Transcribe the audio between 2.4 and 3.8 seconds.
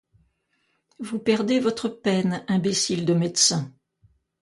imbécile de médecin!